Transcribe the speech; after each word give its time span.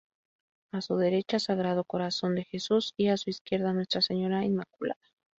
A 0.71 0.81
su 0.81 0.97
derecha, 0.97 1.37
Sagrado 1.37 1.83
Corazón 1.83 2.33
de 2.33 2.45
Jesús 2.45 2.95
y 2.97 3.09
a 3.09 3.17
su 3.17 3.29
izquierda, 3.29 3.71
Nuestra 3.71 4.01
Señora 4.01 4.43
Inmaculada. 4.43 4.97